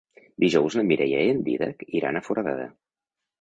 [0.43, 2.67] Dijous na Mireia i en Dídac iran a Foradada.